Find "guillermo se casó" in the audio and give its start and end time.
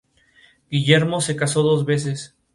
0.71-1.61